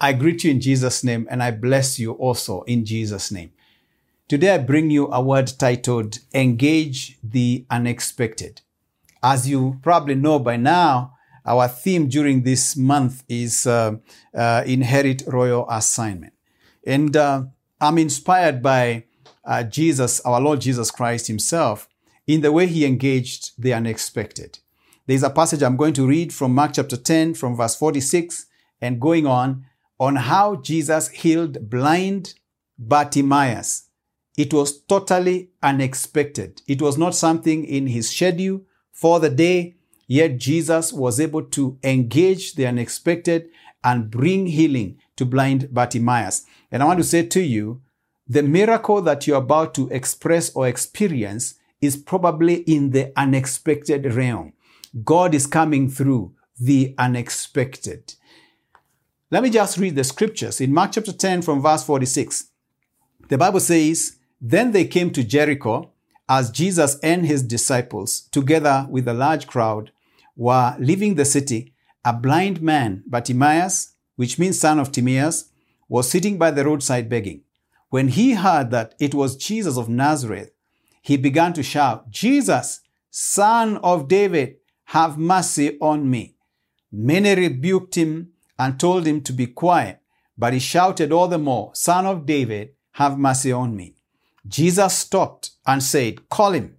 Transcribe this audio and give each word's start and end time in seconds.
I 0.00 0.12
greet 0.12 0.44
you 0.44 0.50
in 0.50 0.60
Jesus' 0.60 1.02
name 1.02 1.26
and 1.30 1.42
I 1.42 1.50
bless 1.50 1.98
you 1.98 2.12
also 2.12 2.62
in 2.62 2.84
Jesus' 2.84 3.32
name. 3.32 3.52
Today 4.28 4.54
I 4.54 4.58
bring 4.58 4.90
you 4.90 5.06
a 5.06 5.22
word 5.22 5.50
titled 5.58 6.18
Engage 6.34 7.16
the 7.22 7.64
Unexpected. 7.70 8.60
As 9.22 9.48
you 9.48 9.78
probably 9.82 10.14
know 10.14 10.38
by 10.38 10.56
now, 10.56 11.14
our 11.46 11.66
theme 11.66 12.08
during 12.08 12.42
this 12.42 12.76
month 12.76 13.24
is 13.28 13.66
uh, 13.66 13.96
uh, 14.34 14.64
Inherit 14.66 15.22
Royal 15.26 15.66
Assignment. 15.70 16.34
And 16.86 17.16
uh, 17.16 17.44
I'm 17.80 17.96
inspired 17.96 18.62
by 18.62 19.04
uh, 19.44 19.62
Jesus, 19.62 20.20
our 20.20 20.40
Lord 20.40 20.60
Jesus 20.60 20.90
Christ 20.90 21.28
himself, 21.28 21.88
in 22.26 22.42
the 22.42 22.52
way 22.52 22.66
he 22.66 22.84
engaged 22.84 23.52
the 23.56 23.72
unexpected. 23.72 24.58
There's 25.06 25.22
a 25.22 25.30
passage 25.30 25.62
I'm 25.62 25.76
going 25.76 25.94
to 25.94 26.06
read 26.06 26.34
from 26.34 26.54
Mark 26.54 26.72
chapter 26.74 26.96
10 26.96 27.34
from 27.34 27.56
verse 27.56 27.76
46 27.76 28.46
and 28.80 29.00
going 29.00 29.26
on 29.26 29.64
on 29.98 30.16
how 30.16 30.56
Jesus 30.56 31.08
healed 31.08 31.70
blind 31.70 32.34
Bartimaeus. 32.78 33.88
It 34.36 34.52
was 34.52 34.82
totally 34.82 35.50
unexpected. 35.62 36.60
It 36.66 36.82
was 36.82 36.98
not 36.98 37.14
something 37.14 37.64
in 37.64 37.86
his 37.86 38.10
schedule 38.10 38.62
for 38.92 39.18
the 39.18 39.30
day, 39.30 39.76
yet 40.06 40.38
Jesus 40.38 40.92
was 40.92 41.18
able 41.18 41.42
to 41.42 41.78
engage 41.82 42.54
the 42.54 42.66
unexpected 42.66 43.48
and 43.82 44.10
bring 44.10 44.46
healing 44.46 44.98
to 45.16 45.24
blind 45.24 45.72
Bartimaeus. 45.72 46.44
And 46.70 46.82
I 46.82 46.86
want 46.86 46.98
to 46.98 47.04
say 47.04 47.24
to 47.26 47.40
you, 47.40 47.80
the 48.28 48.42
miracle 48.42 49.00
that 49.02 49.26
you're 49.26 49.38
about 49.38 49.74
to 49.74 49.88
express 49.90 50.54
or 50.54 50.66
experience 50.66 51.54
is 51.80 51.96
probably 51.96 52.56
in 52.62 52.90
the 52.90 53.12
unexpected 53.16 54.12
realm. 54.14 54.52
God 55.04 55.34
is 55.34 55.46
coming 55.46 55.88
through 55.88 56.34
the 56.58 56.94
unexpected. 56.98 58.14
Let 59.28 59.42
me 59.42 59.50
just 59.50 59.76
read 59.78 59.96
the 59.96 60.04
scriptures 60.04 60.60
in 60.60 60.72
Mark 60.72 60.92
chapter 60.92 61.12
10 61.12 61.42
from 61.42 61.60
verse 61.60 61.82
46. 61.82 62.44
The 63.28 63.36
Bible 63.36 63.58
says, 63.58 64.18
Then 64.40 64.70
they 64.70 64.84
came 64.84 65.10
to 65.10 65.24
Jericho 65.24 65.90
as 66.28 66.52
Jesus 66.52 66.96
and 67.02 67.26
his 67.26 67.42
disciples, 67.42 68.28
together 68.30 68.86
with 68.88 69.08
a 69.08 69.14
large 69.14 69.48
crowd, 69.48 69.90
were 70.36 70.76
leaving 70.78 71.16
the 71.16 71.24
city. 71.24 71.74
A 72.04 72.12
blind 72.12 72.62
man, 72.62 73.02
Bartimaeus, 73.04 73.94
which 74.14 74.38
means 74.38 74.60
son 74.60 74.78
of 74.78 74.92
Timaeus, 74.92 75.50
was 75.88 76.08
sitting 76.08 76.38
by 76.38 76.52
the 76.52 76.64
roadside 76.64 77.08
begging. 77.08 77.42
When 77.90 78.06
he 78.06 78.34
heard 78.34 78.70
that 78.70 78.94
it 79.00 79.12
was 79.12 79.34
Jesus 79.34 79.76
of 79.76 79.88
Nazareth, 79.88 80.52
he 81.02 81.16
began 81.16 81.52
to 81.54 81.64
shout, 81.64 82.10
Jesus, 82.10 82.80
son 83.10 83.78
of 83.78 84.06
David, 84.06 84.58
have 84.84 85.18
mercy 85.18 85.76
on 85.80 86.08
me. 86.08 86.36
Many 86.92 87.34
rebuked 87.34 87.96
him 87.96 88.34
and 88.58 88.78
told 88.78 89.06
him 89.06 89.20
to 89.22 89.32
be 89.32 89.46
quiet. 89.46 90.00
But 90.38 90.52
he 90.52 90.58
shouted 90.58 91.12
all 91.12 91.28
the 91.28 91.38
more, 91.38 91.70
Son 91.74 92.06
of 92.06 92.26
David, 92.26 92.70
have 92.92 93.18
mercy 93.18 93.52
on 93.52 93.76
me. 93.76 93.94
Jesus 94.46 94.94
stopped 94.94 95.50
and 95.66 95.82
said, 95.82 96.28
Call 96.28 96.52
him. 96.52 96.76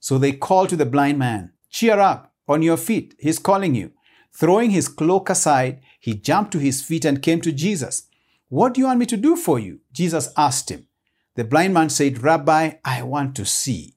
So 0.00 0.18
they 0.18 0.32
called 0.32 0.68
to 0.70 0.76
the 0.76 0.86
blind 0.86 1.18
man, 1.18 1.52
Cheer 1.70 1.98
up, 1.98 2.32
on 2.48 2.62
your 2.62 2.76
feet, 2.76 3.14
he's 3.18 3.38
calling 3.38 3.74
you. 3.74 3.92
Throwing 4.32 4.70
his 4.70 4.88
cloak 4.88 5.30
aside, 5.30 5.80
he 5.98 6.14
jumped 6.14 6.52
to 6.52 6.58
his 6.58 6.82
feet 6.82 7.04
and 7.04 7.22
came 7.22 7.40
to 7.40 7.52
Jesus. 7.52 8.06
What 8.48 8.74
do 8.74 8.80
you 8.80 8.86
want 8.86 9.00
me 9.00 9.06
to 9.06 9.16
do 9.16 9.34
for 9.34 9.58
you? 9.58 9.80
Jesus 9.92 10.32
asked 10.36 10.70
him. 10.70 10.86
The 11.34 11.44
blind 11.44 11.74
man 11.74 11.90
said, 11.90 12.22
Rabbi, 12.22 12.74
I 12.84 13.02
want 13.02 13.34
to 13.36 13.44
see. 13.44 13.96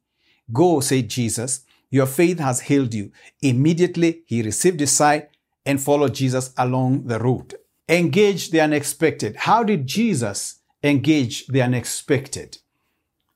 Go, 0.52 0.80
said 0.80 1.10
Jesus. 1.10 1.62
Your 1.92 2.06
faith 2.06 2.40
has 2.40 2.62
healed 2.62 2.94
you. 2.94 3.12
Immediately 3.42 4.24
he 4.26 4.42
received 4.42 4.80
his 4.80 4.92
sight 4.92 5.30
and 5.70 5.80
followed 5.80 6.16
Jesus 6.16 6.52
along 6.58 7.06
the 7.06 7.20
route. 7.20 7.54
Engage 7.88 8.50
the 8.50 8.60
unexpected. 8.60 9.36
How 9.36 9.62
did 9.64 9.86
Jesus 9.86 10.62
engage 10.82 11.46
the 11.46 11.62
unexpected? 11.62 12.58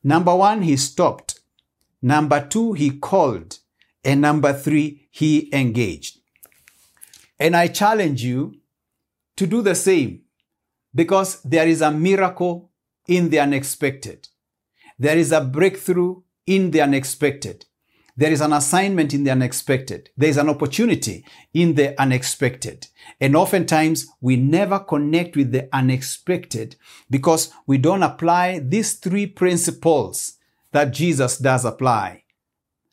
Number 0.04 0.36
one, 0.36 0.64
he 0.64 0.76
stopped. 0.76 1.42
Number 2.02 2.44
two, 2.44 2.74
he 2.74 2.90
called. 2.90 3.60
And 4.04 4.20
number 4.20 4.52
three, 4.52 5.08
he 5.12 5.48
engaged. 5.54 6.22
And 7.38 7.56
I 7.56 7.68
challenge 7.68 8.24
you 8.24 8.56
to 9.36 9.46
do 9.46 9.62
the 9.62 9.76
same 9.76 10.22
because 10.96 11.40
there 11.44 11.68
is 11.68 11.82
a 11.82 11.92
miracle 11.92 12.72
in 13.08 13.30
the 13.30 13.40
unexpected. 13.42 14.28
There 14.98 15.20
is 15.20 15.32
a 15.32 15.42
breakthrough 15.42 16.24
in 16.48 16.72
the 16.72 16.82
unexpected. 16.82 17.68
There 18.16 18.32
is 18.32 18.42
an 18.42 18.54
assignment 18.54 19.14
in 19.14 19.24
the 19.24 19.32
unexpected. 19.32 20.12
There 20.16 20.30
is 20.30 20.38
an 20.38 20.50
opportunity 20.50 21.26
in 21.54 21.74
the 21.74 22.00
unexpected. 22.00 22.88
And 23.20 23.36
oftentimes 23.36 24.08
we 24.22 24.36
never 24.36 24.80
connect 24.80 25.36
with 25.36 25.52
the 25.52 25.68
unexpected 25.74 26.76
because 27.10 27.52
we 27.66 27.80
don't 27.80 28.04
apply 28.04 28.60
these 28.60 28.94
three 28.94 29.26
principles 29.26 30.38
that 30.72 30.94
Jesus 30.94 31.38
does 31.38 31.66
apply. 31.66 32.24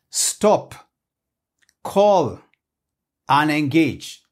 Stop, 0.08 0.74
call, 1.82 2.40
and 3.28 3.50
engage. 3.50 4.22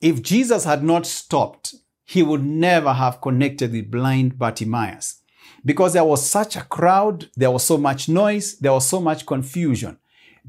If 0.00 0.22
Jesus 0.22 0.64
had 0.64 0.82
not 0.82 1.06
stopped, 1.06 1.74
he 2.04 2.22
would 2.22 2.44
never 2.44 2.92
have 2.92 3.20
connected 3.20 3.72
with 3.72 3.90
blind 3.90 4.38
Bartimaeus 4.38 5.19
because 5.64 5.92
there 5.92 6.04
was 6.04 6.28
such 6.28 6.56
a 6.56 6.62
crowd, 6.62 7.28
there 7.36 7.50
was 7.50 7.64
so 7.64 7.76
much 7.76 8.08
noise, 8.08 8.58
there 8.58 8.72
was 8.72 8.88
so 8.88 9.00
much 9.00 9.26
confusion. 9.26 9.98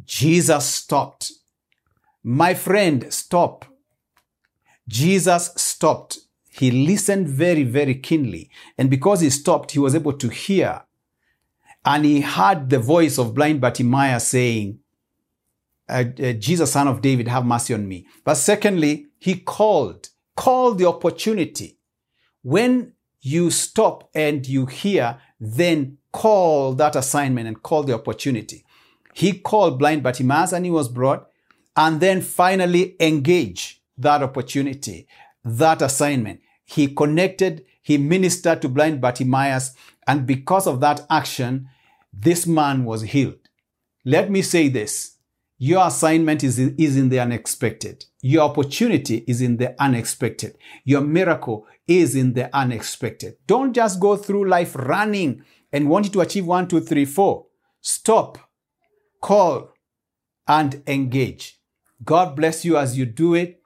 Jesus 0.06 0.66
stopped. 0.66 1.32
My 2.24 2.54
friend, 2.54 3.12
stop. 3.12 3.66
Jesus 4.88 5.52
stopped. 5.56 6.20
He 6.50 6.70
listened 6.70 7.28
very, 7.28 7.64
very 7.64 7.96
keenly. 7.96 8.50
And 8.78 8.90
because 8.90 9.22
he 9.22 9.30
stopped, 9.30 9.72
he 9.72 9.80
was 9.80 9.96
able 9.96 10.14
to 10.14 10.30
hear. 10.30 10.84
And 11.86 12.06
he 12.06 12.22
heard 12.22 12.70
the 12.70 12.80
voice 12.80 13.18
of 13.18 13.34
blind 13.34 13.62
Bartimaeus 13.62 14.28
saying, 14.28 14.80
uh, 15.90 16.06
uh, 16.24 16.34
Jesus, 16.34 16.72
son 16.72 16.88
of 16.88 17.02
David, 17.02 17.28
have 17.28 17.46
mercy 17.46 17.74
on 17.74 17.88
me. 17.88 18.06
But 18.24 18.36
secondly, 18.36 19.08
he 19.18 19.36
called, 19.36 20.10
called 20.36 20.78
the 20.78 20.88
opportunity. 20.88 21.80
When 22.44 22.94
you 23.22 23.52
stop 23.52 24.10
and 24.16 24.48
you 24.48 24.66
hear, 24.66 25.20
then 25.40 25.98
call 26.12 26.74
that 26.74 26.96
assignment 26.96 27.48
and 27.48 27.62
call 27.62 27.84
the 27.84 27.94
opportunity. 27.94 28.66
He 29.14 29.34
called 29.34 29.80
blind 29.80 30.04
Bartimaeus 30.04 30.54
and 30.54 30.66
he 30.66 30.72
was 30.72 30.90
brought, 30.90 31.28
and 31.76 32.02
then 32.02 32.22
finally 32.22 32.96
engage 33.00 33.82
that 33.98 34.22
opportunity, 34.22 35.08
that 35.44 35.82
assignment. 35.82 36.42
He 36.66 36.94
connected, 36.94 37.66
he 37.82 37.98
ministered 37.98 38.62
to 38.62 38.70
blind 38.70 39.02
Bartimaeus, 39.02 39.74
and 40.08 40.26
because 40.26 40.68
of 40.68 40.80
that 40.82 41.06
action, 41.10 41.70
this 42.14 42.46
man 42.46 42.84
was 42.86 43.04
healed. 43.04 43.40
Let 44.04 44.32
me 44.32 44.42
say 44.42 44.68
this. 44.68 45.18
Your 45.64 45.86
assignment 45.86 46.44
is, 46.44 46.58
is 46.58 46.98
in 46.98 47.10
the 47.10 47.20
unexpected. 47.20 48.06
Your 48.24 48.50
opportunity 48.50 49.24
is 49.28 49.42
in 49.42 49.58
the 49.58 49.80
unexpected. 49.80 50.58
Your 50.86 51.02
miracle 51.02 51.68
is 51.88 52.16
in 52.16 52.34
the 52.34 52.50
unexpected. 52.52 53.36
Don't 53.46 53.72
just 53.72 54.00
go 54.00 54.18
through 54.18 54.50
life 54.50 54.76
running 54.76 55.44
and 55.72 55.88
wanting 55.88 56.14
to 56.14 56.22
achieve 56.22 56.48
one, 56.48 56.68
two, 56.68 56.80
three, 56.82 57.06
four. 57.06 57.46
Stop, 57.80 58.40
call, 59.22 59.72
and 60.48 60.82
engage. 60.88 61.60
God 62.04 62.36
bless 62.36 62.66
you 62.66 62.76
as 62.76 62.98
you 62.98 63.06
do 63.06 63.36
it. 63.36 63.62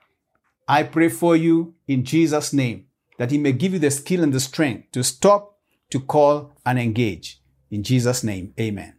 I 0.68 0.84
pray 0.84 1.08
for 1.08 1.38
you 1.38 1.76
in 1.88 2.04
Jesus' 2.04 2.52
name 2.52 2.88
that 3.18 3.32
He 3.32 3.38
may 3.38 3.54
give 3.54 3.72
you 3.72 3.80
the 3.80 3.90
skill 3.90 4.22
and 4.22 4.34
the 4.34 4.42
strength 4.42 4.92
to 4.92 5.02
stop, 5.02 5.60
to 5.92 6.02
call, 6.02 6.58
and 6.66 6.78
engage. 6.78 7.42
In 7.72 7.84
Jesus' 7.84 8.22
name, 8.22 8.54
amen. 8.60 8.96